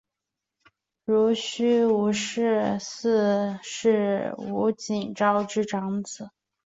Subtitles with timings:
[1.05, 6.31] 濡须吴氏四世吴景昭之长子。